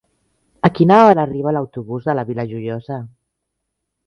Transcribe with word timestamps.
A 0.69 0.71
quina 0.79 0.97
hora 1.09 1.25
arriba 1.27 1.53
l'autobús 1.57 2.09
de 2.09 2.17
la 2.21 2.25
Vila 2.31 2.47
Joiosa? 2.55 2.99